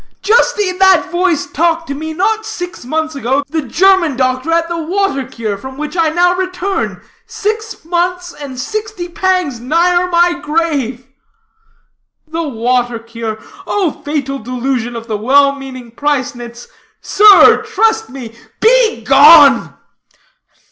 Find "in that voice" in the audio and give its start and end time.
0.57-1.45